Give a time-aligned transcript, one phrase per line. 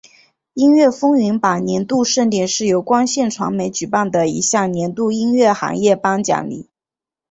[0.55, 6.71] 音乐风云榜年度盛典是由光线传媒举办的一项年度音乐行业颁奖礼。